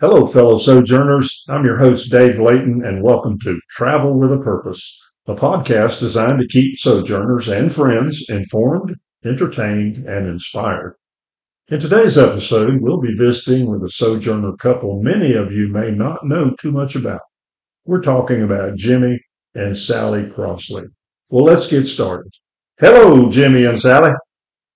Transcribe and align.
Hello, 0.00 0.26
fellow 0.26 0.56
sojourners. 0.56 1.44
I'm 1.48 1.64
your 1.64 1.76
host, 1.76 2.08
Dave 2.08 2.38
Layton, 2.38 2.84
and 2.84 3.02
welcome 3.02 3.36
to 3.40 3.58
Travel 3.68 4.16
with 4.16 4.32
a 4.32 4.38
Purpose, 4.38 4.96
a 5.26 5.34
podcast 5.34 5.98
designed 5.98 6.38
to 6.38 6.46
keep 6.46 6.78
sojourners 6.78 7.48
and 7.48 7.74
friends 7.74 8.24
informed, 8.28 8.94
entertained, 9.24 10.06
and 10.06 10.28
inspired. 10.28 10.94
In 11.66 11.80
today's 11.80 12.16
episode, 12.16 12.80
we'll 12.80 13.00
be 13.00 13.16
visiting 13.16 13.68
with 13.68 13.82
a 13.82 13.90
sojourner 13.90 14.52
couple 14.58 15.02
many 15.02 15.32
of 15.32 15.50
you 15.50 15.66
may 15.66 15.90
not 15.90 16.24
know 16.24 16.54
too 16.60 16.70
much 16.70 16.94
about. 16.94 17.22
We're 17.84 18.00
talking 18.00 18.44
about 18.44 18.76
Jimmy 18.76 19.18
and 19.56 19.76
Sally 19.76 20.30
Crossley. 20.30 20.84
Well, 21.28 21.44
let's 21.44 21.68
get 21.68 21.86
started. 21.86 22.30
Hello, 22.78 23.28
Jimmy 23.30 23.64
and 23.64 23.80
Sally. 23.80 24.12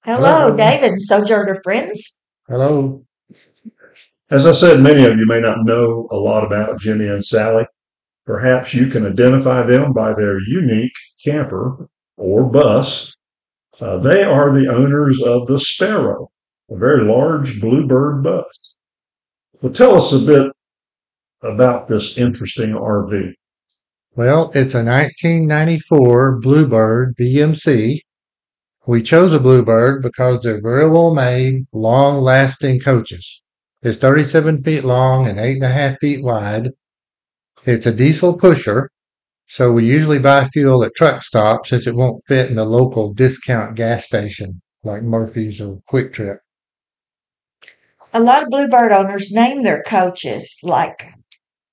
Hello, 0.05 0.19
Hello. 0.19 0.56
David, 0.56 0.95
sojourner 0.97 1.61
friends. 1.62 2.19
Hello. 2.48 3.05
As 4.31 4.47
I 4.47 4.53
said, 4.53 4.81
many 4.81 5.05
of 5.05 5.19
you 5.19 5.27
may 5.27 5.41
not 5.41 5.65
know 5.65 6.09
a 6.11 6.17
lot 6.17 6.45
about 6.45 6.79
Jimmy 6.79 7.09
and 7.09 7.25
Sally. 7.25 7.67
Perhaps 8.25 8.73
you 8.73 8.87
can 8.87 9.07
identify 9.07 9.62
them 9.62 9.93
by 9.93 10.15
their 10.15 10.39
unique 10.41 10.95
camper 11.25 11.89
or 12.17 12.45
bus. 12.45 13.15
Uh, 13.81 13.98
they 13.98 14.23
are 14.23 14.53
the 14.53 14.69
owners 14.69 15.21
of 15.23 15.47
the 15.47 15.59
Sparrow, 15.59 16.31
a 16.71 16.77
very 16.77 17.05
large 17.05 17.61
bluebird 17.61 18.23
bus. 18.23 18.77
Well, 19.61 19.73
tell 19.73 19.97
us 19.97 20.12
a 20.12 20.25
bit 20.25 20.53
about 21.43 21.89
this 21.89 22.17
interesting 22.17 22.70
RV. 22.70 23.34
Well, 24.15 24.51
it's 24.55 24.75
a 24.75 24.84
1994 24.84 26.41
Bluebird 26.41 27.17
BMC. 27.17 28.01
We 28.86 29.03
chose 29.03 29.33
a 29.33 29.41
Bluebird 29.41 30.03
because 30.03 30.42
they're 30.42 30.61
very 30.61 30.89
well 30.89 31.14
made, 31.14 31.67
long 31.73 32.20
lasting 32.20 32.81
coaches. 32.81 33.42
It's 33.83 33.98
37 33.98 34.62
feet 34.62 34.84
long 34.84 35.27
and 35.27 35.41
eight 35.41 35.56
and 35.56 35.64
a 35.64 35.70
half 35.70 35.98
feet 35.98 36.22
wide. 36.22 36.70
It's 37.66 37.86
a 37.86 37.92
diesel 37.92 38.39
pusher, 38.39 38.91
so 39.48 39.72
we 39.72 39.84
usually 39.84 40.20
buy 40.20 40.48
fuel 40.48 40.84
at 40.84 40.94
truck 40.94 41.20
stops 41.22 41.70
since 41.70 41.89
it 41.89 41.97
won't 41.97 42.22
fit 42.28 42.48
in 42.48 42.56
the 42.56 42.64
local 42.64 43.12
discount 43.12 43.74
gas 43.74 44.05
station 44.05 44.62
like 44.84 45.02
Murphy's 45.02 45.61
or 45.61 45.80
QuikTrip. 45.91 46.39
A 48.12 48.20
lot 48.20 48.44
of 48.44 48.50
Bluebird 48.50 48.92
owners 48.92 49.33
name 49.33 49.62
their 49.64 49.83
coaches 49.83 50.56
like 50.62 51.12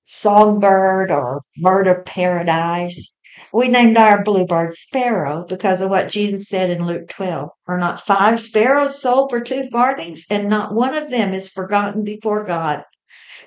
Songbird 0.02 1.12
or 1.12 1.42
Bird 1.62 1.86
of 1.86 2.04
Paradise. 2.04 3.14
We 3.52 3.68
named 3.68 3.96
our 3.96 4.22
Bluebird 4.22 4.74
Sparrow 4.74 5.44
because 5.48 5.80
of 5.80 5.90
what 5.90 6.08
Jesus 6.08 6.48
said 6.48 6.70
in 6.70 6.86
Luke 6.86 7.08
12. 7.08 7.48
Are 7.66 7.78
not 7.78 8.00
five 8.00 8.40
sparrows 8.40 9.00
sold 9.00 9.30
for 9.30 9.40
two 9.40 9.64
farthings, 9.70 10.24
and 10.30 10.48
not 10.48 10.72
one 10.72 10.94
of 10.94 11.10
them 11.10 11.34
is 11.34 11.48
forgotten 11.48 12.04
before 12.04 12.44
God? 12.44 12.84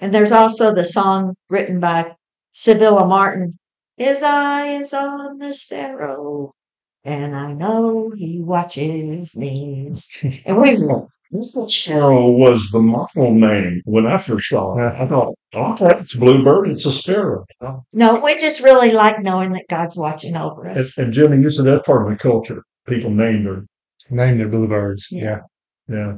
And 0.02 0.14
there's 0.14 0.34
also 0.34 0.74
the 0.74 0.84
song 0.84 1.36
written 1.50 1.80
by 1.80 2.16
Civilla 2.54 3.08
Martin 3.08 3.58
His 3.96 4.22
eye 4.22 4.76
is 4.76 4.94
on 4.94 5.38
the 5.38 5.54
sparrow, 5.54 6.54
and 7.06 7.36
I 7.36 7.54
know 7.54 8.12
he 8.16 8.42
watches 8.42 9.36
me. 9.36 9.94
And 10.46 10.62
we 10.62 10.78
Sparrow 11.42 12.30
was 12.32 12.70
the 12.70 12.80
model 12.80 13.34
name 13.34 13.82
when 13.86 14.06
I 14.06 14.18
first 14.18 14.50
saw 14.50 14.78
it. 14.78 14.94
I 15.02 15.08
thought, 15.08 15.34
oh, 15.56 15.76
it's 16.00 16.16
bluebird, 16.16 16.70
it's 16.70 16.86
a 16.86 16.92
sparrow. 16.92 17.46
No, 17.92 18.20
we 18.20 18.38
just 18.40 18.62
really 18.64 18.92
like 18.92 19.22
knowing 19.22 19.52
that 19.54 19.66
God's 19.70 19.98
watching 19.98 20.36
over 20.36 20.66
And, 20.66 20.78
us. 20.80 20.98
and 20.98 21.12
Jimmy, 21.14 21.42
you 21.42 21.50
said 21.50 21.66
that's 21.66 21.84
part 21.84 22.04
of 22.06 22.10
the 22.12 22.22
culture. 22.22 22.64
People 22.88 23.10
name 23.12 23.44
their 23.46 23.66
Named 24.10 24.42
the 24.42 24.46
Bluebirds. 24.46 25.08
Yeah. 25.10 25.40
Yeah. 25.90 25.96
Yeah. 25.96 26.14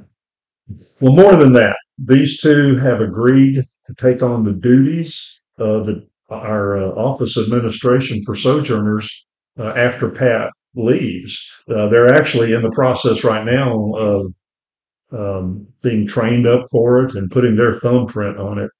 Well, 0.99 1.13
more 1.13 1.35
than 1.35 1.53
that, 1.53 1.77
these 1.97 2.41
two 2.41 2.75
have 2.77 2.99
agreed 2.99 3.63
to 3.85 3.93
take 3.95 4.23
on 4.23 4.43
the 4.43 4.51
duties 4.53 5.43
of 5.59 5.85
the, 5.85 6.05
our 6.29 6.77
uh, 6.77 6.87
office 6.95 7.37
administration 7.37 8.21
for 8.25 8.35
sojourners 8.35 9.27
uh, 9.59 9.67
after 9.75 10.09
Pat 10.09 10.49
leaves. 10.75 11.47
Uh, 11.69 11.87
they're 11.87 12.13
actually 12.13 12.53
in 12.53 12.61
the 12.63 12.71
process 12.71 13.23
right 13.23 13.45
now 13.45 13.93
of 13.93 14.33
um, 15.15 15.65
being 15.81 16.05
trained 16.07 16.45
up 16.47 16.65
for 16.71 17.03
it 17.03 17.15
and 17.15 17.31
putting 17.31 17.55
their 17.55 17.75
thumbprint 17.75 18.37
on 18.37 18.59
it. 18.59 18.71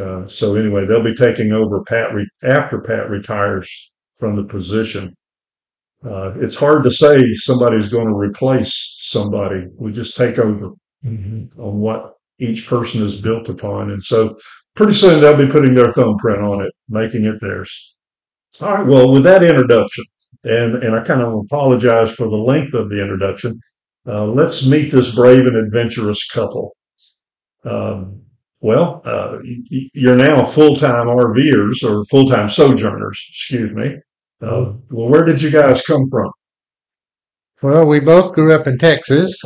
Uh, 0.00 0.26
so 0.26 0.56
anyway, 0.56 0.84
they'll 0.84 1.02
be 1.02 1.14
taking 1.14 1.52
over 1.52 1.82
Pat 1.84 2.12
re- 2.12 2.28
after 2.42 2.80
Pat 2.80 3.08
retires 3.08 3.92
from 4.18 4.34
the 4.36 4.44
position. 4.44 5.14
Uh, 6.04 6.32
it's 6.36 6.56
hard 6.56 6.82
to 6.82 6.90
say 6.90 7.24
somebody's 7.34 7.88
going 7.88 8.06
to 8.08 8.14
replace 8.14 8.96
somebody. 9.00 9.66
We 9.76 9.92
just 9.92 10.16
take 10.16 10.38
over 10.38 10.70
Mhm. 11.04 11.48
on 11.58 11.78
what 11.78 12.14
each 12.38 12.66
person 12.66 13.02
is 13.02 13.20
built 13.20 13.48
upon. 13.48 13.90
And 13.90 14.02
so 14.02 14.36
pretty 14.74 14.92
soon 14.92 15.20
they'll 15.20 15.36
be 15.36 15.46
putting 15.50 15.74
their 15.74 15.92
thumbprint 15.92 16.42
on 16.42 16.62
it, 16.64 16.72
making 16.88 17.24
it 17.24 17.40
theirs. 17.40 17.96
All 18.60 18.74
right. 18.78 18.86
Well, 18.86 19.10
with 19.12 19.22
that 19.24 19.42
introduction, 19.42 20.04
and, 20.44 20.82
and 20.82 20.94
I 20.94 21.02
kind 21.02 21.22
of 21.22 21.32
apologize 21.34 22.12
for 22.14 22.28
the 22.28 22.36
length 22.36 22.74
of 22.74 22.88
the 22.88 23.00
introduction, 23.00 23.60
uh, 24.06 24.26
let's 24.26 24.66
meet 24.66 24.92
this 24.92 25.14
brave 25.14 25.46
and 25.46 25.56
adventurous 25.56 26.28
couple. 26.28 26.76
Um, 27.64 28.22
well, 28.60 29.02
uh, 29.04 29.38
you're 29.42 30.16
now 30.16 30.44
full-time 30.44 31.06
RVers 31.06 31.82
or 31.82 32.04
full-time 32.06 32.48
sojourners, 32.48 33.24
excuse 33.28 33.72
me. 33.72 33.96
Uh, 34.40 34.74
well, 34.90 35.08
where 35.08 35.24
did 35.24 35.42
you 35.42 35.50
guys 35.50 35.84
come 35.86 36.08
from? 36.10 36.30
Well, 37.62 37.86
we 37.86 38.00
both 38.00 38.34
grew 38.34 38.52
up 38.52 38.66
in 38.66 38.78
Texas 38.78 39.38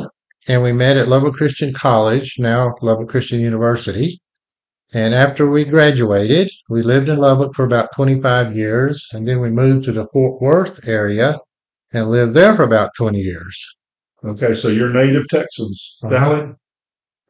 and 0.47 0.61
we 0.61 0.71
met 0.71 0.97
at 0.97 1.07
Lubbock 1.07 1.35
Christian 1.35 1.73
College, 1.73 2.35
now 2.39 2.73
Lubbock 2.81 3.09
Christian 3.09 3.39
University. 3.39 4.19
And 4.93 5.13
after 5.13 5.49
we 5.49 5.63
graduated, 5.63 6.51
we 6.69 6.83
lived 6.83 7.07
in 7.07 7.17
Lubbock 7.17 7.55
for 7.55 7.63
about 7.63 7.93
25 7.95 8.55
years 8.55 9.07
and 9.13 9.27
then 9.27 9.39
we 9.39 9.49
moved 9.49 9.85
to 9.85 9.91
the 9.91 10.07
Fort 10.11 10.41
Worth 10.41 10.85
area 10.85 11.37
and 11.93 12.09
lived 12.09 12.33
there 12.33 12.53
for 12.55 12.63
about 12.63 12.91
20 12.97 13.19
years. 13.19 13.77
Okay, 14.23 14.53
so 14.53 14.67
you're 14.67 14.93
native 14.93 15.27
Texans. 15.29 15.97
Uh-huh. 16.03 16.15
Sally? 16.15 16.53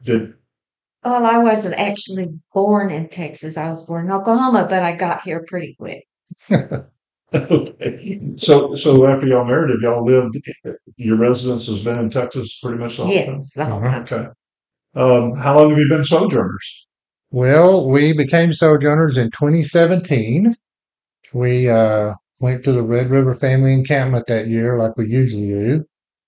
Did 0.03 0.33
Well, 1.03 1.25
I 1.25 1.37
wasn't 1.37 1.79
actually 1.79 2.39
born 2.53 2.91
in 2.91 3.09
Texas. 3.09 3.57
I 3.57 3.69
was 3.69 3.85
born 3.85 4.05
in 4.05 4.11
Oklahoma, 4.11 4.67
but 4.69 4.83
I 4.83 4.95
got 4.95 5.21
here 5.21 5.45
pretty 5.47 5.75
quick. 5.79 6.03
Okay. 7.33 8.19
So, 8.37 8.75
so 8.75 9.07
after 9.07 9.25
y'all 9.25 9.45
married, 9.45 9.71
have 9.71 9.81
y'all 9.81 10.05
lived, 10.05 10.37
your 10.97 11.15
residence 11.15 11.67
has 11.67 11.83
been 11.83 11.97
in 11.97 12.09
Texas 12.09 12.59
pretty 12.61 12.77
much 12.77 12.97
the 12.97 13.05
whole 13.05 13.13
time? 13.13 13.35
Yes, 13.37 13.57
Uh-huh. 13.57 13.99
Okay. 14.01 14.27
Um, 14.95 15.37
how 15.37 15.57
long 15.57 15.69
have 15.69 15.79
you 15.79 15.87
been 15.87 16.03
sojourners? 16.03 16.87
Well, 17.29 17.89
we 17.89 18.11
became 18.11 18.51
sojourners 18.51 19.17
in 19.17 19.31
2017. 19.31 20.53
We 21.33 21.69
uh, 21.69 22.13
went 22.41 22.65
to 22.65 22.73
the 22.73 22.83
Red 22.83 23.09
River 23.09 23.33
Family 23.33 23.73
Encampment 23.73 24.27
that 24.27 24.47
year, 24.47 24.77
like 24.77 24.97
we 24.97 25.07
usually 25.07 25.47
do. 25.47 25.85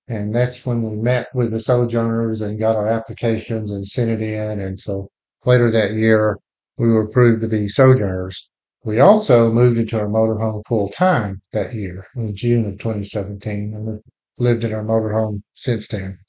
And 0.07 0.35
that's 0.35 0.65
when 0.65 0.81
we 0.83 0.95
met 0.97 1.27
with 1.33 1.51
the 1.51 1.59
sojourners 1.59 2.41
and 2.41 2.59
got 2.59 2.75
our 2.75 2.87
applications 2.87 3.71
and 3.71 3.87
sent 3.87 4.11
it 4.11 4.21
in. 4.21 4.59
And 4.59 4.79
so 4.79 5.09
later 5.45 5.71
that 5.71 5.93
year, 5.93 6.37
we 6.77 6.87
were 6.87 7.03
approved 7.03 7.41
to 7.41 7.47
be 7.47 7.67
sojourners. 7.67 8.49
We 8.83 8.99
also 8.99 9.49
moved 9.51 9.77
into 9.77 9.97
our 9.97 10.07
motorhome 10.07 10.61
full 10.67 10.89
time 10.89 11.41
that 11.53 11.73
year 11.73 12.05
in 12.17 12.35
June 12.35 12.65
of 12.65 12.79
2017 12.79 13.73
and 13.73 13.85
we've 13.85 13.99
lived 14.37 14.65
in 14.65 14.73
our 14.73 14.83
motorhome 14.83 15.41
since 15.53 15.87
then. 15.87 16.19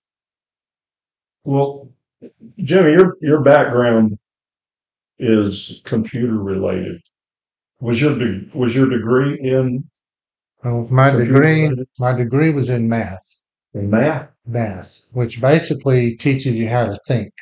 Well, 1.43 1.91
Jimmy, 2.59 2.93
your, 2.93 3.17
your 3.21 3.41
background 3.43 4.17
is 5.19 5.83
computer 5.85 6.39
related. 6.39 7.01
Was 7.81 8.01
your, 8.01 8.17
de- 8.19 8.49
was 8.55 8.75
your 8.75 8.89
degree 8.89 9.39
in, 9.41 9.85
Well, 10.63 10.87
my 10.91 11.11
degree, 11.11 11.67
related? 11.67 11.89
my 11.99 12.13
degree 12.15 12.51
was 12.51 12.69
in 12.71 12.89
math. 12.89 13.25
Math? 13.75 14.31
math, 14.47 15.07
which 15.13 15.41
basically 15.41 16.17
teaches 16.17 16.55
you 16.57 16.69
how 16.69 16.87
to 16.87 16.99
think 17.07 17.33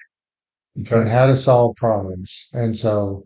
and 0.76 1.08
how 1.08 1.26
to 1.26 1.36
solve 1.36 1.76
problems. 1.76 2.48
And 2.54 2.76
so 2.76 3.24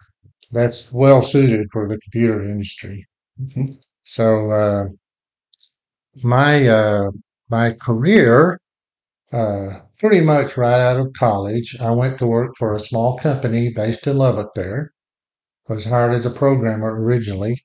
that's 0.52 0.92
well 0.92 1.22
suited 1.22 1.68
for 1.72 1.88
the 1.88 1.98
computer 1.98 2.42
industry. 2.42 3.06
Mhm. 3.40 3.76
So, 4.04 4.50
uh, 4.52 4.88
my, 6.22 6.68
uh, 6.68 7.10
my 7.50 7.72
career, 7.74 8.58
uh, 9.32 9.80
pretty 9.98 10.20
much 10.22 10.56
right 10.56 10.80
out 10.80 11.00
of 11.00 11.12
college, 11.14 11.76
I 11.80 11.92
went 11.92 12.18
to 12.20 12.26
work 12.26 12.54
for 12.58 12.74
a 12.74 12.80
small 12.80 13.18
company 13.18 13.70
based 13.74 14.06
in 14.06 14.16
Lubbock 14.18 14.54
there. 14.54 14.92
I 15.68 15.74
was 15.74 15.86
hired 15.86 16.14
as 16.14 16.26
a 16.26 16.30
programmer 16.30 17.00
originally. 17.00 17.64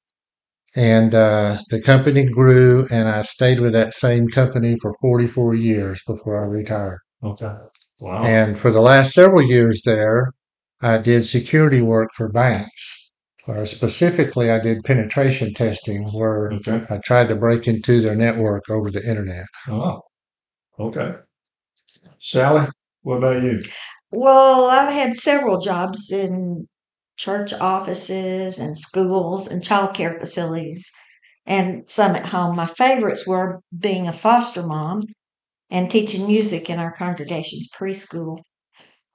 And, 0.75 1.13
uh, 1.15 1.59
the 1.69 1.81
company 1.81 2.23
grew 2.25 2.88
and 2.91 3.09
I 3.09 3.23
stayed 3.23 3.59
with 3.59 3.73
that 3.73 3.94
same 3.94 4.27
company 4.29 4.77
for 4.81 4.95
44 5.01 5.53
years 5.56 6.01
before 6.07 6.41
I 6.44 6.47
retired. 6.47 7.00
Okay. 7.23 7.53
Wow. 8.00 8.23
And 8.23 8.57
for 8.57 8.71
the 8.71 8.81
last 8.81 9.13
several 9.13 9.44
years 9.44 9.81
there, 9.85 10.31
I 10.81 10.97
did 10.97 11.25
security 11.25 11.81
work 11.81 12.09
for 12.15 12.29
banks. 12.29 13.12
Or 13.47 13.65
specifically, 13.65 14.51
I 14.51 14.59
did 14.59 14.83
penetration 14.83 15.53
testing 15.53 16.03
where 16.13 16.51
Okay. 16.53 16.83
I 16.89 16.97
tried 17.00 17.29
to 17.29 17.35
break 17.35 17.67
into 17.67 18.01
their 18.01 18.15
network 18.15 18.69
over 18.69 18.89
the 18.91 19.03
internet. 19.07 19.45
Oh, 19.67 20.01
okay. 20.79 21.15
Sally, 22.19 22.67
what 23.01 23.17
about 23.17 23.44
you? 23.44 23.62
Well, 24.12 24.65
I've 24.65 24.94
had 24.94 25.15
several 25.15 25.59
jobs 25.59 26.12
in 26.12 26.67
church 27.21 27.53
offices 27.53 28.57
and 28.57 28.75
schools 28.75 29.47
and 29.47 29.62
childcare 29.62 30.19
facilities 30.19 30.89
and 31.45 31.88
some 31.88 32.15
at 32.15 32.25
home. 32.25 32.56
My 32.56 32.65
favorites 32.65 33.27
were 33.27 33.62
being 33.77 34.07
a 34.07 34.13
foster 34.13 34.63
mom 34.63 35.03
and 35.69 35.89
teaching 35.89 36.25
music 36.25 36.69
in 36.69 36.79
our 36.79 36.91
congregation's 36.91 37.69
preschool. 37.69 38.41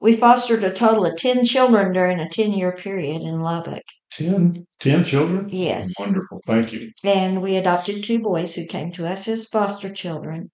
We 0.00 0.14
fostered 0.14 0.62
a 0.62 0.72
total 0.72 1.06
of 1.06 1.16
10 1.16 1.44
children 1.44 1.92
during 1.92 2.20
a 2.20 2.28
10 2.28 2.52
year 2.52 2.72
period 2.72 3.22
in 3.22 3.40
Lubbock. 3.40 3.82
10, 4.12 4.64
10 4.78 5.04
children? 5.04 5.48
Yes. 5.50 5.92
Wonderful. 5.98 6.40
Thank 6.46 6.72
you. 6.72 6.92
And 7.02 7.42
we 7.42 7.56
adopted 7.56 8.04
two 8.04 8.20
boys 8.20 8.54
who 8.54 8.66
came 8.66 8.92
to 8.92 9.06
us 9.06 9.26
as 9.26 9.48
foster 9.48 9.92
children. 9.92 10.50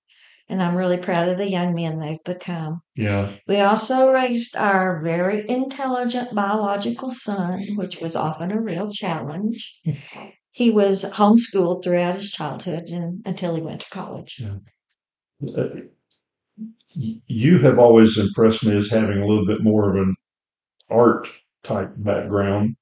And 0.48 0.62
I'm 0.62 0.76
really 0.76 0.98
proud 0.98 1.28
of 1.28 1.38
the 1.38 1.48
young 1.48 1.74
men 1.74 1.98
they've 1.98 2.22
become. 2.24 2.80
Yeah. 2.94 3.36
We 3.48 3.60
also 3.60 4.12
raised 4.12 4.56
our 4.56 5.02
very 5.02 5.48
intelligent 5.48 6.34
biological 6.34 7.14
son, 7.14 7.62
which 7.76 8.00
was 8.00 8.16
often 8.16 8.52
a 8.52 8.60
real 8.60 8.90
challenge. 8.90 9.80
He 10.54 10.70
was 10.70 11.10
homeschooled 11.14 11.82
throughout 11.82 12.16
his 12.16 12.30
childhood 12.30 12.90
and, 12.90 13.22
until 13.24 13.54
he 13.54 13.62
went 13.62 13.80
to 13.80 13.88
college. 13.88 14.42
Uh, 15.56 15.64
you 16.84 17.58
have 17.60 17.78
always 17.78 18.18
impressed 18.18 18.62
me 18.62 18.76
as 18.76 18.90
having 18.90 19.22
a 19.22 19.26
little 19.26 19.46
bit 19.46 19.62
more 19.62 19.88
of 19.88 19.96
an 19.96 20.14
art 20.90 21.26
type 21.64 21.94
background 21.96 22.76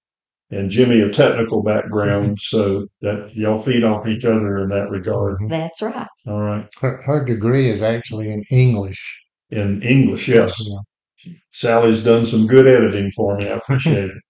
and 0.50 0.70
Jimmy 0.70 1.00
a 1.00 1.10
technical 1.10 1.62
background. 1.62 2.38
So 2.42 2.86
that 3.02 3.30
y'all 3.34 3.58
feed 3.60 3.84
off 3.84 4.06
each 4.06 4.24
other 4.24 4.58
in 4.58 4.68
that 4.70 4.90
regard. 4.90 5.38
That's 5.48 5.82
right. 5.82 6.08
All 6.26 6.40
right. 6.40 6.66
Her, 6.80 7.00
her 7.02 7.24
degree 7.24 7.70
is 7.70 7.82
actually 7.82 8.30
in 8.30 8.42
English. 8.50 9.22
In 9.50 9.82
English, 9.82 10.28
yes. 10.28 10.60
Yeah. 10.60 11.32
Sally's 11.52 12.02
done 12.02 12.24
some 12.24 12.46
good 12.46 12.66
editing 12.66 13.10
for 13.12 13.36
me. 13.36 13.48
I 13.48 13.54
appreciate 13.56 14.10
it. 14.10 14.16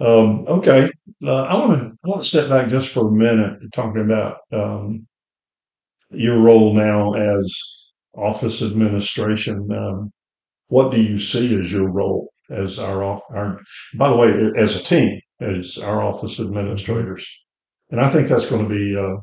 Um, 0.00 0.44
okay, 0.46 0.88
uh, 1.24 1.42
I 1.42 1.54
want 1.54 1.80
to 1.80 1.98
I 2.04 2.08
want 2.08 2.22
to 2.22 2.28
step 2.28 2.48
back 2.48 2.68
just 2.68 2.90
for 2.90 3.08
a 3.08 3.12
minute, 3.12 3.58
talking 3.72 4.02
about 4.02 4.36
um, 4.52 5.08
your 6.10 6.38
role 6.38 6.72
now 6.72 7.14
as 7.14 7.52
office 8.16 8.62
administration. 8.62 9.68
Um, 9.72 10.12
what 10.68 10.92
do 10.92 11.00
you 11.00 11.18
see 11.18 11.60
as 11.60 11.72
your 11.72 11.90
role 11.90 12.30
as 12.48 12.78
our 12.78 13.02
off- 13.02 13.24
our? 13.34 13.60
By 13.96 14.10
the 14.10 14.16
way, 14.16 14.50
as 14.56 14.76
a 14.80 14.84
team, 14.84 15.20
as 15.40 15.78
our 15.78 16.02
office 16.02 16.40
administrators, 16.40 17.28
and 17.90 18.00
I 18.00 18.10
think 18.10 18.28
that's 18.28 18.48
going 18.48 18.68
to 18.68 18.74
be 18.74 18.96
uh, 18.96 19.20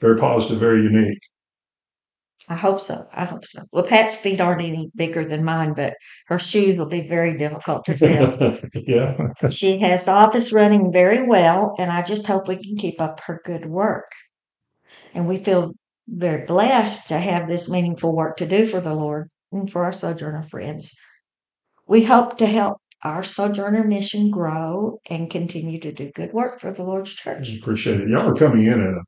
very 0.00 0.18
positive, 0.18 0.58
very 0.58 0.82
unique. 0.82 1.20
I 2.48 2.54
hope 2.54 2.80
so. 2.80 3.06
I 3.12 3.26
hope 3.26 3.44
so. 3.44 3.62
Well, 3.72 3.84
Pat's 3.84 4.16
feet 4.16 4.40
aren't 4.40 4.62
any 4.62 4.90
bigger 4.94 5.28
than 5.28 5.44
mine, 5.44 5.74
but 5.74 5.94
her 6.28 6.38
shoes 6.38 6.76
will 6.76 6.86
be 6.86 7.06
very 7.06 7.36
difficult 7.36 7.84
to 7.86 7.96
fill. 7.96 8.58
yeah. 8.74 9.16
she 9.50 9.78
has 9.80 10.04
the 10.04 10.12
office 10.12 10.52
running 10.52 10.90
very 10.90 11.26
well, 11.26 11.74
and 11.78 11.90
I 11.90 12.02
just 12.02 12.26
hope 12.26 12.48
we 12.48 12.56
can 12.56 12.76
keep 12.76 13.00
up 13.00 13.20
her 13.26 13.42
good 13.44 13.66
work. 13.66 14.06
And 15.14 15.28
we 15.28 15.36
feel 15.36 15.72
very 16.06 16.46
blessed 16.46 17.08
to 17.08 17.18
have 17.18 17.48
this 17.48 17.68
meaningful 17.68 18.14
work 18.14 18.38
to 18.38 18.46
do 18.46 18.64
for 18.64 18.80
the 18.80 18.94
Lord 18.94 19.28
and 19.52 19.70
for 19.70 19.84
our 19.84 19.92
Sojourner 19.92 20.42
friends. 20.42 20.96
We 21.86 22.02
hope 22.02 22.38
to 22.38 22.46
help 22.46 22.78
our 23.02 23.22
Sojourner 23.22 23.84
mission 23.84 24.30
grow 24.30 25.00
and 25.08 25.30
continue 25.30 25.80
to 25.80 25.92
do 25.92 26.10
good 26.14 26.32
work 26.32 26.60
for 26.60 26.72
the 26.72 26.82
Lord's 26.82 27.14
church. 27.14 27.56
Appreciate 27.56 28.00
it. 28.00 28.08
Y'all 28.08 28.28
are 28.28 28.34
coming 28.34 28.64
in 28.64 28.80
at 28.80 28.88
an 28.88 29.02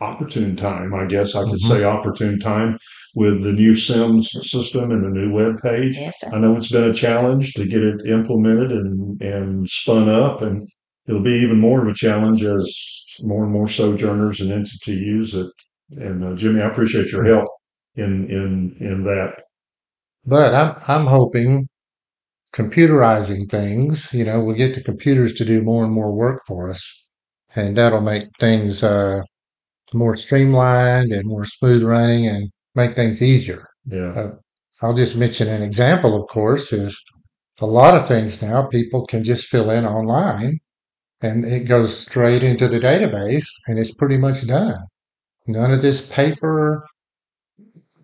opportune 0.00 0.56
time, 0.56 0.92
I 0.94 1.06
guess 1.06 1.34
I 1.34 1.44
could 1.44 1.52
Mhm. 1.54 1.68
say 1.68 1.84
opportune 1.84 2.38
time 2.38 2.78
with 3.14 3.42
the 3.42 3.52
new 3.52 3.74
Sims 3.74 4.30
system 4.50 4.90
and 4.90 5.04
the 5.04 5.08
new 5.08 5.32
web 5.32 5.62
page. 5.62 5.96
Yes, 5.96 6.20
sir. 6.20 6.30
I 6.32 6.38
know 6.38 6.56
it's 6.56 6.70
been 6.70 6.90
a 6.90 6.94
challenge 6.94 7.54
to 7.54 7.66
get 7.66 7.82
it 7.82 8.06
implemented 8.06 8.72
and, 8.72 9.20
and 9.22 9.68
spun 9.70 10.08
up, 10.08 10.42
and 10.42 10.68
it'll 11.08 11.22
be 11.22 11.34
even 11.40 11.58
more 11.60 11.80
of 11.82 11.88
a 11.88 11.94
challenge 11.94 12.44
as 12.44 12.76
more 13.22 13.44
and 13.44 13.52
more 13.52 13.68
sojourners 13.68 14.40
and 14.40 14.50
entity 14.52 14.92
use 14.94 15.34
it. 15.34 15.46
And 15.92 16.24
uh, 16.24 16.34
Jimmy, 16.34 16.60
I 16.60 16.68
appreciate 16.68 17.12
your 17.12 17.24
help 17.24 17.48
in 17.94 18.28
in 18.30 18.76
in 18.80 19.04
that. 19.04 19.34
But 20.26 20.54
I'm 20.54 20.74
I'm 20.88 21.06
hoping 21.06 21.68
computerizing 22.54 23.50
things, 23.50 24.12
you 24.12 24.24
know, 24.24 24.40
we'll 24.40 24.56
get 24.56 24.74
the 24.74 24.82
computers 24.82 25.32
to 25.34 25.44
do 25.44 25.60
more 25.62 25.84
and 25.84 25.92
more 25.92 26.12
work 26.12 26.42
for 26.46 26.70
us. 26.70 27.10
And 27.56 27.76
that'll 27.76 28.00
make 28.00 28.28
things 28.38 28.82
uh, 28.82 29.22
more 29.92 30.16
streamlined 30.16 31.12
and 31.12 31.26
more 31.26 31.44
smooth 31.44 31.82
running 31.82 32.28
and 32.28 32.50
make 32.74 32.94
things 32.94 33.22
easier. 33.22 33.66
Yeah, 33.86 34.30
I'll 34.80 34.94
just 34.94 35.16
mention 35.16 35.48
an 35.48 35.62
example, 35.62 36.20
of 36.20 36.28
course, 36.28 36.72
is 36.72 37.00
a 37.60 37.66
lot 37.66 37.94
of 37.94 38.08
things 38.08 38.42
now 38.42 38.62
people 38.66 39.06
can 39.06 39.24
just 39.24 39.46
fill 39.46 39.70
in 39.70 39.84
online 39.86 40.58
and 41.20 41.44
it 41.44 41.68
goes 41.68 41.96
straight 41.96 42.42
into 42.42 42.68
the 42.68 42.80
database 42.80 43.46
and 43.66 43.78
it's 43.78 43.94
pretty 43.94 44.16
much 44.16 44.46
done. 44.46 44.80
None 45.46 45.72
of 45.72 45.82
this 45.82 46.06
paper 46.06 46.84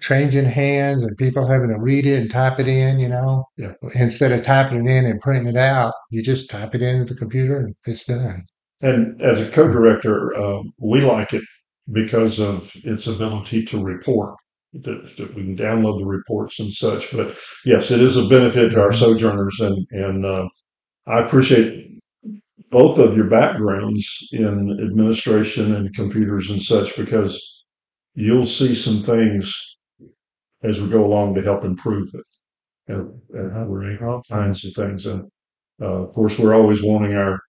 changing 0.00 0.44
hands 0.46 1.02
and 1.02 1.16
people 1.16 1.46
having 1.46 1.68
to 1.70 1.78
read 1.78 2.06
it 2.06 2.20
and 2.20 2.30
type 2.30 2.58
it 2.58 2.68
in, 2.68 2.98
you 3.00 3.08
know. 3.08 3.44
Yeah. 3.56 3.72
Instead 3.94 4.32
of 4.32 4.42
typing 4.42 4.86
it 4.86 4.90
in 4.90 5.04
and 5.06 5.20
printing 5.20 5.46
it 5.46 5.56
out, 5.56 5.94
you 6.10 6.22
just 6.22 6.50
type 6.50 6.74
it 6.74 6.82
into 6.82 7.12
the 7.14 7.18
computer 7.18 7.58
and 7.58 7.74
it's 7.86 8.04
done. 8.04 8.44
and 8.82 9.20
as 9.22 9.40
a 9.40 9.50
co-director, 9.50 10.34
um, 10.36 10.72
we 10.78 11.02
like 11.02 11.32
it 11.34 11.44
because 11.92 12.38
of 12.40 12.70
its 12.84 13.06
ability 13.06 13.64
to 13.66 13.82
report. 13.82 14.34
That, 14.72 15.16
that 15.18 15.34
we 15.34 15.42
can 15.42 15.56
download 15.56 15.98
the 15.98 16.06
reports 16.06 16.60
and 16.60 16.70
such. 16.72 17.10
But 17.12 17.36
yes, 17.64 17.90
it 17.90 18.00
is 18.00 18.16
a 18.16 18.28
benefit 18.28 18.70
to 18.70 18.80
our 18.80 18.90
Mhm. 18.90 18.94
sojourners, 19.00 19.58
and 19.60 19.84
and 19.90 20.24
uh, 20.24 20.48
I 21.08 21.20
appreciate 21.24 21.88
both 22.70 22.98
of 22.98 23.16
your 23.16 23.26
backgrounds 23.28 24.28
in 24.32 24.78
administration 24.80 25.74
and 25.74 25.92
computers 25.94 26.50
and 26.50 26.62
such 26.62 26.96
because 26.96 27.64
you'll 28.14 28.44
see 28.46 28.74
some 28.74 29.02
things 29.02 29.76
as 30.62 30.80
we 30.80 30.88
go 30.88 31.04
along 31.04 31.34
to 31.34 31.42
help 31.42 31.64
improve 31.64 32.10
it. 32.14 32.24
And, 32.88 33.20
and 33.30 33.52
how 33.52 33.64
we're 33.64 34.04
all 34.06 34.22
kinds 34.28 34.64
of 34.64 34.72
things, 34.74 35.06
and 35.06 35.30
uh, 35.80 36.04
of 36.04 36.12
course, 36.12 36.38
we're 36.38 36.54
always 36.54 36.82
wanting 36.82 37.14
our 37.14 37.40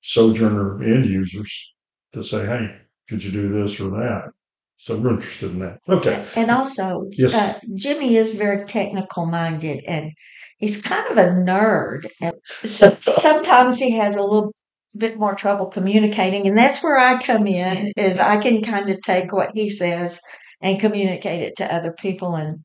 sojourner 0.00 0.82
end 0.82 1.06
users 1.06 1.72
to 2.12 2.22
say, 2.22 2.44
"Hey, 2.44 2.74
could 3.08 3.22
you 3.22 3.30
do 3.30 3.52
this 3.52 3.78
or 3.80 3.90
that?" 3.90 4.30
So 4.78 4.96
we're 4.96 5.10
interested 5.10 5.50
in 5.52 5.58
that. 5.58 5.78
Okay. 5.88 6.24
And 6.36 6.50
also, 6.50 7.04
Yes. 7.12 7.34
uh, 7.34 7.58
Jimmy 7.74 8.16
is 8.16 8.34
very 8.34 8.64
technical 8.64 9.26
minded 9.26 9.84
and 9.86 10.10
he's 10.56 10.80
kind 10.80 11.06
of 11.10 11.18
a 11.18 11.28
nerd. 11.28 12.06
And 12.22 12.34
so 12.64 12.96
sometimes 13.00 13.78
he 13.78 13.90
has 13.98 14.16
a 14.16 14.22
little 14.22 14.54
bit 14.96 15.18
more 15.18 15.34
trouble 15.34 15.66
communicating. 15.66 16.46
And 16.48 16.56
that's 16.56 16.82
where 16.82 16.98
I 16.98 17.20
come 17.20 17.46
in 17.46 17.92
is 17.98 18.18
I 18.18 18.38
can 18.38 18.62
kind 18.62 18.88
of 18.88 18.96
take 19.02 19.34
what 19.34 19.50
he 19.52 19.68
says 19.68 20.18
and 20.60 20.78
communicate 20.80 21.42
it 21.42 21.56
to 21.56 21.74
other 21.74 21.92
people. 21.92 22.34
And 22.36 22.64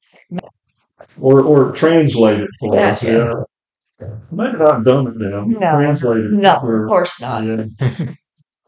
Or 1.19 1.41
or 1.41 1.71
translate 1.71 2.41
it 2.41 2.49
for 2.59 2.77
us. 2.77 3.03
Yeah. 3.03 3.33
Yeah. 3.99 4.07
Maybe 4.31 4.57
not 4.57 4.83
dumb 4.83 5.07
it 5.07 5.19
down. 5.31 5.51
No. 5.51 5.59
Translate 5.59 6.25
it. 6.25 6.31
no, 6.31 6.59
for- 6.59 6.83
of 6.83 6.89
course 6.89 7.21
not. 7.21 7.43
Yeah. 7.45 7.65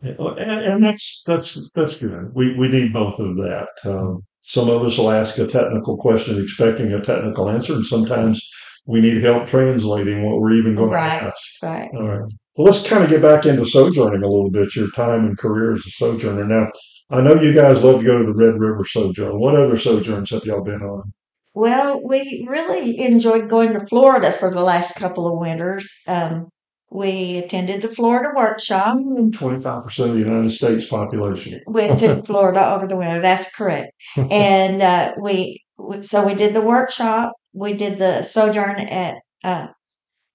and, 0.02 0.40
and 0.40 0.84
that's 0.84 1.24
that's 1.26 1.70
that's 1.72 2.00
good. 2.02 2.32
We 2.34 2.54
we 2.56 2.68
need 2.70 2.94
both 2.94 3.20
of 3.20 3.36
that. 3.38 3.68
Um, 3.84 4.24
some 4.42 4.70
of 4.70 4.84
us 4.84 4.98
will 4.98 5.12
ask 5.12 5.38
a 5.38 5.48
technical 5.48 5.98
question 5.98 6.42
expecting 6.42 6.94
a 6.94 7.02
technical 7.02 7.50
answer, 7.50 7.74
and 7.74 7.86
sometimes 7.86 8.40
we 8.86 9.02
need 9.02 9.22
help 9.22 9.48
translating 9.48 10.24
what 10.24 10.40
we're 10.40 10.54
even 10.54 10.76
going 10.76 10.92
Right. 10.92 11.20
to 11.20 11.26
ask. 11.26 11.42
Right. 11.62 11.90
All 11.94 12.08
right. 12.08 12.32
Well, 12.56 12.66
let's 12.66 12.88
kind 12.88 13.04
of 13.04 13.10
get 13.10 13.22
back 13.22 13.46
into 13.46 13.66
sojourning 13.66 14.24
a 14.24 14.28
little 14.28 14.50
bit. 14.50 14.74
Your 14.76 14.90
time 14.92 15.26
and 15.26 15.38
career 15.38 15.74
as 15.74 15.82
a 15.86 15.92
sojourner. 15.92 16.46
Now, 16.46 16.70
I 17.10 17.22
know 17.22 17.36
you 17.36 17.54
guys 17.54 17.82
love 17.84 18.02
to 18.02 18.06
go 18.06 18.20
to 18.20 18.26
the 18.26 18.34
Red 18.34 18.60
River 18.60 18.84
Sojourn. 18.84 19.40
What 19.40 19.56
other 19.56 19.78
sojourns 19.78 20.32
have 20.32 20.44
y'all 20.44 20.64
been 20.64 20.82
on? 20.82 21.14
Well, 21.54 22.02
we 22.04 22.46
really 22.50 23.00
enjoyed 23.00 23.50
going 23.50 23.74
to 23.74 23.86
Florida 23.88 24.32
for 24.32 24.52
the 24.52 24.62
last 24.62 24.96
couple 24.98 25.28
of 25.28 25.40
winters. 25.40 25.92
Um, 26.06 26.50
we 26.92 27.38
attended 27.38 27.82
the 27.82 27.90
Florida 27.90 28.30
workshop. 28.36 28.98
Twenty-five 29.34 29.84
percent 29.84 30.10
of 30.10 30.16
the 30.16 30.22
United 30.22 30.52
States 30.52 30.86
population. 30.86 31.62
went 31.66 32.00
to 32.00 32.22
Florida 32.26 32.74
over 32.76 32.88
the 32.88 32.96
winter. 32.96 33.22
That's 33.22 33.52
correct. 33.54 33.92
And 34.16 34.82
uh, 34.82 35.14
we 35.20 35.64
so 36.02 36.26
we 36.26 36.36
did 36.36 36.54
the 36.54 36.62
workshop. 36.62 37.34
We 37.54 37.74
did 37.74 37.98
the 37.98 38.22
sojourn 38.24 38.80
at 38.80 39.16
uh, 39.44 39.68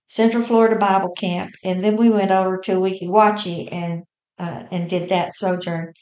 Central 0.09 0.43
Florida 0.43 0.77
Bible 0.77 1.13
Camp, 1.17 1.53
and 1.65 1.83
then 1.85 1.97
we 1.97 2.09
went 2.11 2.31
over 2.33 2.59
to 2.65 2.73
Weeki 2.73 3.09
Wachee 3.09 3.69
and 3.73 4.03
uh, 4.39 4.65
and 4.71 4.91
did 4.91 5.09
that 5.11 5.33
sojourn. 5.35 5.93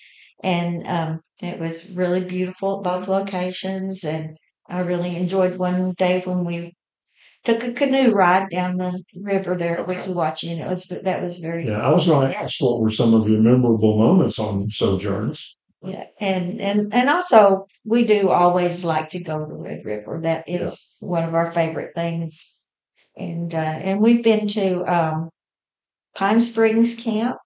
And 0.43 0.87
um, 0.87 1.21
it 1.43 1.59
was 1.59 1.91
really 1.91 2.25
beautiful 2.25 2.79
at 2.79 2.85
both 2.85 3.09
locations, 3.09 4.05
and 4.05 4.37
I 4.69 4.81
really 4.81 5.17
enjoyed 5.17 5.57
one 5.59 5.93
day 5.95 6.23
when 6.25 6.45
we 6.45 6.75
took 7.45 7.63
a 7.65 7.73
canoe 7.73 8.13
ride 8.13 8.49
down 8.51 8.77
the 8.77 9.03
river 9.17 9.57
there 9.57 9.79
at 9.79 9.87
Weeki 9.87 10.15
Wachee, 10.15 10.53
and 10.53 10.61
it 10.61 10.69
was 10.69 10.85
that 10.87 11.23
was 11.23 11.39
very 11.39 11.67
Yeah, 11.67 11.81
I 11.81 11.91
was 11.93 12.07
going 12.07 12.31
to 12.31 12.37
ask 12.39 12.61
what 12.61 12.81
were 12.81 12.91
some 12.91 13.15
of 13.15 13.29
your 13.29 13.41
memorable 13.41 13.99
moments 13.99 14.39
on 14.39 14.71
sojourns. 14.71 15.57
Yeah, 15.83 16.07
and 16.21 16.61
and 16.61 16.93
and 16.95 17.09
also 17.09 17.67
we 17.85 18.05
do 18.05 18.29
always 18.31 18.85
like 18.85 19.11
to 19.11 19.23
go 19.23 19.39
to 19.47 19.55
Red 19.55 19.85
River. 19.85 20.21
That 20.23 20.45
is 20.49 20.97
one 21.01 21.25
of 21.25 21.35
our 21.35 21.51
favorite 21.51 21.95
things 21.95 22.59
And 23.17 23.55
uh, 23.55 23.59
and 23.59 24.01
we've 24.01 24.25
been 24.25 24.49
to 24.49 24.85
um, 24.93 25.31
Pine 26.15 26.41
Springs 26.41 27.03
Camp 27.03 27.37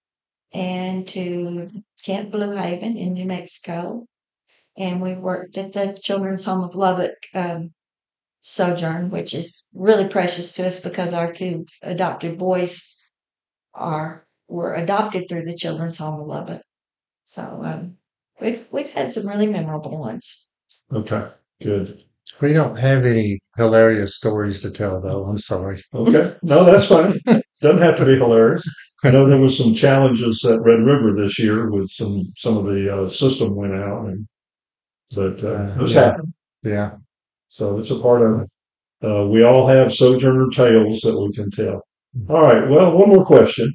and 0.54 1.08
to 1.08 1.68
Camp 2.04 2.30
Blue 2.30 2.52
Haven 2.52 2.96
in 2.96 3.14
New 3.14 3.25
Mexico. 3.25 4.06
And 4.76 5.00
we 5.00 5.14
worked 5.14 5.56
at 5.56 5.73
the 5.73 5.99
Children's 6.02 6.44
Home 6.44 6.64
of 6.64 6.75
Lubbock 6.75 7.14
um, 7.34 7.73
Sojourn, 8.42 9.11
which 9.11 9.34
is 9.34 9.66
really 9.73 10.08
precious 10.08 10.52
to 10.54 10.66
us 10.66 10.80
because 10.80 11.12
our 11.12 11.32
two 11.32 11.64
adopted 11.82 12.38
boys 12.38 13.00
are 13.73 14.26
were 14.49 14.75
adopted 14.75 15.28
through 15.28 15.44
the 15.44 15.56
Children's 15.56 15.96
Home 15.96 16.20
of 16.20 16.26
Lubbock. 16.26 16.62
So 17.25 17.42
um, 17.64 17.96
we've 18.40 18.66
we've 18.70 18.90
had 18.90 19.12
some 19.12 19.26
really 19.26 19.46
memorable 19.46 19.99
ones. 19.99 20.50
Okay, 20.92 21.26
good. 21.62 22.04
We 22.40 22.52
don't 22.52 22.76
have 22.76 23.06
any 23.06 23.38
hilarious 23.56 24.16
stories 24.16 24.61
to 24.62 24.70
tell, 24.70 25.00
though. 25.00 25.25
I'm 25.25 25.38
sorry. 25.38 25.80
Okay, 25.94 26.37
no, 26.42 26.64
that's 26.64 26.87
fine. 26.87 27.14
Doesn't 27.62 27.80
have 27.80 27.96
to 27.96 28.04
be 28.04 28.16
hilarious. 28.16 28.68
I 29.04 29.11
know 29.11 29.28
there 29.28 29.38
was 29.38 29.56
some 29.58 29.75
challenges 29.75 30.44
at 30.46 30.62
Red 30.62 30.80
River 30.80 31.14
this 31.14 31.38
year 31.38 31.70
with 31.70 31.90
some 31.90 32.32
some 32.38 32.56
of 32.56 32.64
the 32.64 32.92
uh, 32.94 33.08
system 33.08 33.54
went 33.54 33.75
out, 33.75 34.06
and 34.06 34.26
but 35.14 35.44
uh, 35.44 35.75
those 35.76 35.92
Yeah. 35.94 36.00
happen. 36.00 36.34
Yeah. 36.62 36.90
So 37.49 37.78
it's 37.78 37.90
a 37.90 37.99
part 38.00 38.23
of 38.23 38.40
it. 38.40 38.49
Uh, 39.06 39.26
we 39.26 39.42
all 39.44 39.66
have 39.66 39.94
sojourner 39.94 40.49
tales 40.49 41.02
that 41.02 41.20
we 41.20 41.32
can 41.34 41.50
tell. 41.50 41.82
All 42.30 42.42
right. 42.42 42.66
Well, 42.68 42.96
one 42.96 43.11
more 43.11 43.25
question. 43.26 43.70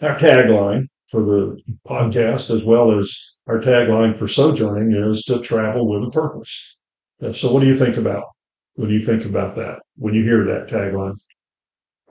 Our 0.00 0.18
tagline 0.18 0.88
for 1.08 1.22
the 1.22 1.62
podcast, 1.86 2.52
as 2.52 2.64
well 2.64 2.98
as 2.98 3.16
our 3.46 3.60
tagline 3.60 4.18
for 4.18 4.26
sojourning, 4.26 4.90
is 4.92 5.22
to 5.26 5.38
travel 5.40 5.88
with 5.88 6.08
a 6.08 6.10
purpose. 6.10 6.76
Uh, 7.22 7.32
So, 7.32 7.52
what 7.52 7.60
do 7.60 7.66
you 7.66 7.78
think 7.78 7.96
about? 7.96 8.24
What 8.74 8.88
do 8.88 8.94
you 8.94 9.06
think 9.06 9.24
about 9.24 9.54
that 9.56 9.78
when 9.96 10.14
you 10.14 10.24
hear 10.24 10.44
that 10.46 10.66
tagline? 10.68 11.14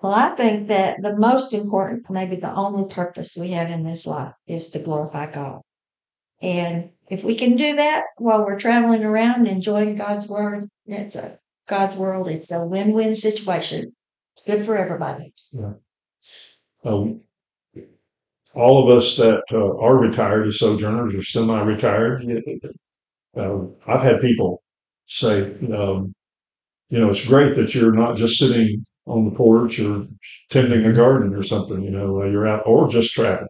Well, 0.02 0.14
I 0.14 0.30
think 0.30 0.70
that 0.70 1.02
the 1.02 1.16
most 1.16 1.54
important, 1.54 2.10
maybe 2.10 2.36
the 2.36 2.54
only 2.54 2.92
purpose 2.92 3.38
we 3.40 3.50
have 3.52 3.70
in 3.70 3.84
this 3.84 4.08
life 4.08 4.34
is 4.48 4.72
to 4.72 4.80
glorify 4.80 5.32
God. 5.32 5.62
And 6.42 6.90
if 7.08 7.24
we 7.24 7.36
can 7.36 7.56
do 7.56 7.76
that 7.76 8.06
while 8.18 8.44
we're 8.44 8.60
traveling 8.60 9.04
around 9.04 9.48
enjoying 9.48 9.98
God's 9.98 10.28
word, 10.28 10.68
it's 10.88 11.16
a 11.16 11.38
God's 11.68 11.96
world. 11.96 12.28
It's 12.28 12.52
a 12.52 12.66
win-win 12.66 13.16
situation. 13.16 13.92
It's 14.36 14.46
good 14.46 14.66
for 14.66 14.76
everybody. 14.76 15.34
Um, 16.84 17.22
all 18.56 18.84
of 18.84 18.98
us 18.98 19.18
that 19.18 19.44
uh, 19.54 19.78
are 19.78 19.98
retired 19.98 20.48
as 20.48 20.58
sojourners 20.58 21.14
or 21.14 21.24
semi-retired, 21.24 22.26
uh, 23.38 23.60
I've 23.88 24.02
had 24.02 24.20
people 24.20 24.64
say, 25.06 25.44
um, 25.72 26.16
you 26.90 27.00
know, 27.00 27.12
it's 27.12 27.26
great 27.26 27.56
that 27.56 27.76
you're 27.76 27.94
not 27.94 28.18
just 28.18 28.40
sitting 28.40 28.84
on 29.12 29.26
the 29.26 29.36
porch 29.36 29.80
or 29.80 30.08
tending 30.50 30.86
a 30.86 30.94
garden 30.94 31.36
or 31.36 31.44
something. 31.44 31.82
You 31.82 31.92
know, 31.92 32.24
you're 32.24 32.48
out 32.48 32.64
or 32.66 32.90
just 32.90 33.14
traveling. 33.14 33.48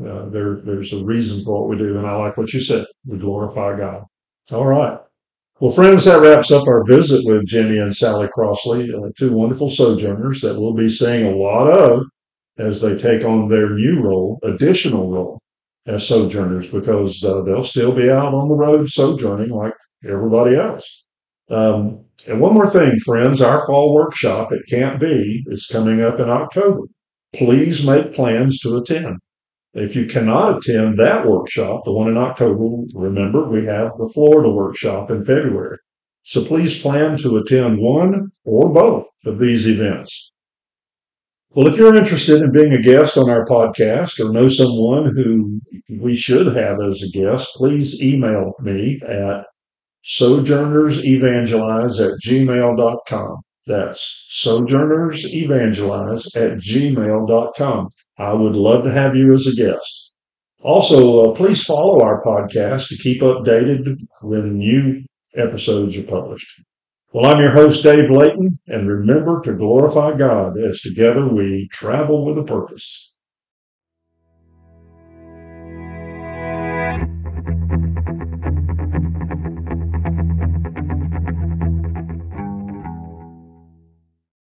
Uh, 0.00 0.28
there, 0.28 0.60
there's 0.64 0.92
a 0.92 1.04
reason 1.04 1.44
for 1.44 1.60
what 1.60 1.68
we 1.68 1.76
do, 1.76 1.98
and 1.98 2.06
I 2.06 2.16
like 2.16 2.36
what 2.36 2.52
you 2.52 2.60
said. 2.60 2.86
We 3.06 3.18
glorify 3.18 3.76
God. 3.78 4.04
All 4.50 4.66
right. 4.66 4.98
Well, 5.60 5.70
friends, 5.70 6.04
that 6.04 6.20
wraps 6.20 6.50
up 6.50 6.66
our 6.66 6.84
visit 6.84 7.22
with 7.24 7.46
Jenny 7.46 7.78
and 7.78 7.94
Sally 7.94 8.28
Crossley, 8.32 8.92
uh, 8.92 9.10
two 9.16 9.32
wonderful 9.32 9.70
sojourners 9.70 10.40
that 10.40 10.58
we'll 10.58 10.74
be 10.74 10.90
seeing 10.90 11.26
a 11.26 11.36
lot 11.36 11.68
of 11.68 12.06
as 12.58 12.80
they 12.80 12.96
take 12.96 13.24
on 13.24 13.48
their 13.48 13.70
new 13.70 14.02
role, 14.02 14.40
additional 14.42 15.10
role 15.10 15.40
as 15.86 16.06
sojourners, 16.06 16.70
because 16.70 17.22
uh, 17.22 17.42
they'll 17.42 17.62
still 17.62 17.92
be 17.92 18.10
out 18.10 18.34
on 18.34 18.48
the 18.48 18.54
road 18.54 18.88
sojourning 18.88 19.50
like 19.50 19.74
everybody 20.04 20.56
else. 20.56 21.03
Um, 21.50 22.04
and 22.26 22.40
one 22.40 22.54
more 22.54 22.68
thing, 22.68 22.98
friends, 23.00 23.40
our 23.40 23.66
fall 23.66 23.94
workshop 23.94 24.50
at 24.52 24.66
Camp 24.68 25.00
B 25.00 25.44
is 25.48 25.66
coming 25.66 26.00
up 26.00 26.20
in 26.20 26.30
October. 26.30 26.82
Please 27.34 27.86
make 27.86 28.14
plans 28.14 28.60
to 28.60 28.76
attend. 28.76 29.18
If 29.74 29.96
you 29.96 30.06
cannot 30.06 30.58
attend 30.58 30.98
that 30.98 31.26
workshop, 31.26 31.82
the 31.84 31.92
one 31.92 32.08
in 32.08 32.16
October, 32.16 32.84
remember 32.94 33.48
we 33.48 33.66
have 33.66 33.90
the 33.98 34.08
Florida 34.08 34.48
workshop 34.48 35.10
in 35.10 35.24
February. 35.24 35.78
So 36.22 36.44
please 36.44 36.80
plan 36.80 37.18
to 37.18 37.36
attend 37.36 37.78
one 37.78 38.30
or 38.44 38.72
both 38.72 39.06
of 39.26 39.38
these 39.38 39.68
events. 39.68 40.32
Well, 41.50 41.68
if 41.68 41.76
you're 41.76 41.94
interested 41.94 42.42
in 42.42 42.52
being 42.52 42.72
a 42.72 42.82
guest 42.82 43.18
on 43.18 43.28
our 43.28 43.44
podcast 43.46 44.18
or 44.18 44.32
know 44.32 44.48
someone 44.48 45.14
who 45.14 45.60
we 46.00 46.16
should 46.16 46.54
have 46.56 46.78
as 46.80 47.02
a 47.02 47.10
guest, 47.10 47.50
please 47.56 48.02
email 48.02 48.54
me 48.60 49.00
at 49.06 49.44
sojournersevangelize 50.04 51.98
at 52.00 52.20
gmail.com. 52.20 53.36
That's 53.66 54.28
sojournersevangelize 54.44 56.36
at 56.36 56.58
gmail.com. 56.58 57.88
I 58.18 58.32
would 58.32 58.54
love 58.54 58.84
to 58.84 58.92
have 58.92 59.16
you 59.16 59.32
as 59.32 59.46
a 59.46 59.54
guest. 59.54 60.14
Also, 60.62 61.30
uh, 61.30 61.34
please 61.34 61.64
follow 61.64 62.02
our 62.02 62.22
podcast 62.22 62.88
to 62.88 62.96
keep 62.96 63.22
updated 63.22 63.96
when 64.20 64.58
new 64.58 65.02
episodes 65.36 65.96
are 65.96 66.02
published. 66.02 66.62
Well, 67.12 67.26
I'm 67.26 67.40
your 67.40 67.52
host, 67.52 67.82
Dave 67.82 68.10
Layton, 68.10 68.58
and 68.66 68.88
remember 68.88 69.40
to 69.42 69.52
glorify 69.54 70.16
God 70.16 70.58
as 70.58 70.80
together 70.80 71.26
we 71.28 71.68
travel 71.72 72.24
with 72.24 72.38
a 72.38 72.44
purpose. 72.44 73.13